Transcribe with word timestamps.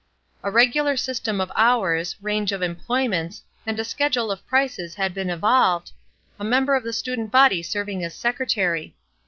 A 0.41 0.49
regular 0.49 0.97
system 0.97 1.39
of 1.39 1.51
hours, 1.55 2.15
range 2.23 2.51
of 2.51 2.63
employments, 2.63 3.43
and 3.67 3.79
a 3.79 3.85
schedule 3.85 4.31
of 4.31 4.43
prices 4.47 4.95
had 4.95 5.13
been 5.13 5.29
evolved, 5.29 5.91
a 6.39 6.43
member 6.43 6.73
of 6.73 6.83
the 6.83 6.91
student 6.91 7.29
body 7.31 7.61
serving 7.61 8.03
as 8.03 8.15
secretary. 8.15 8.95